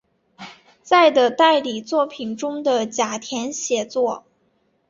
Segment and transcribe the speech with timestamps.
[0.81, 4.25] 在的代理作品中的甲田写作。